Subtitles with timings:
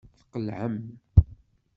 [0.19, 0.75] Tqelɛem.